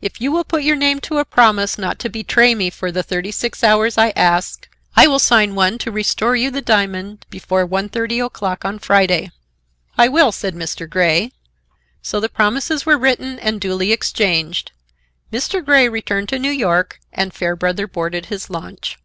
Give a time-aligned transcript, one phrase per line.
[0.00, 3.04] If you will put your name to a promise not to betray me for the
[3.04, 7.64] thirty six hours I ask, I will sign one to restore you the diamond before
[7.64, 9.30] one thirty o'clock on Friday."
[9.96, 10.90] "I will," said Mr.
[10.90, 11.30] Grey.
[12.02, 14.72] So the promises were written and duly exchanged.
[15.32, 15.64] Mr.
[15.64, 18.98] Grey returned to New York and Fairbrother boarded his launch.